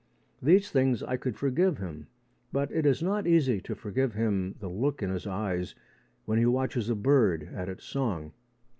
[0.41, 2.07] These things I could forgive him,
[2.51, 5.75] but it is not easy to forgive him the look in his eyes
[6.25, 8.33] when he watches a bird at its song.